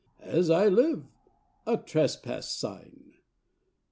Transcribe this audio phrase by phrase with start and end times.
[0.33, 1.05] As I live,
[1.67, 3.17] a trespass sign!